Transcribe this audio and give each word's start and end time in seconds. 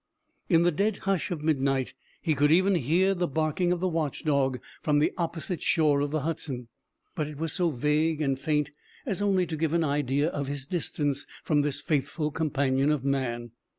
In 0.49 0.63
the 0.63 0.71
dead 0.71 0.97
hush 1.05 1.29
of 1.29 1.43
midnight 1.43 1.93
he 2.23 2.33
could 2.33 2.51
even 2.51 2.73
hear 2.73 3.13
the 3.13 3.27
barking 3.27 3.71
of 3.71 3.81
the 3.81 3.87
watch 3.87 4.25
dog 4.25 4.59
from 4.81 4.97
the 4.97 5.13
opposite 5.15 5.61
shore 5.61 6.01
of 6.01 6.09
the 6.09 6.21
Hudson; 6.21 6.69
but 7.13 7.27
it 7.27 7.37
was 7.37 7.53
so 7.53 7.69
vague 7.69 8.19
and 8.19 8.39
faint 8.39 8.71
as 9.05 9.21
only 9.21 9.45
to 9.45 9.55
give 9.55 9.73
an 9.73 9.83
idea 9.83 10.29
of 10.29 10.47
his 10.47 10.65
distance 10.65 11.27
from 11.43 11.61
this 11.61 11.81
faithful 11.81 12.31
companion 12.31 12.91
of 12.91 13.05
man. 13.05 13.51